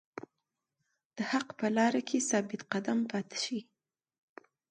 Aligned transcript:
د 1.15 1.17
حق 1.31 1.47
په 1.59 1.67
لاره 1.77 2.01
کې 2.07 2.25
ثابت 2.29 2.61
قدم 2.71 2.99
پاتې 3.11 3.37
شئ. 3.43 3.59